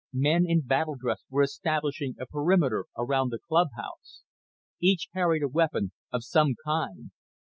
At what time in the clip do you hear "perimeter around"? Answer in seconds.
2.25-3.29